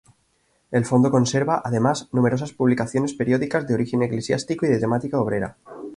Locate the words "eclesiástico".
4.01-4.65